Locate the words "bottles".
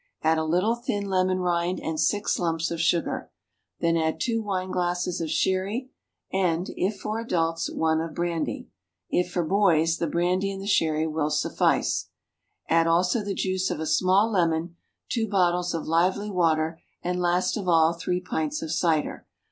15.27-15.75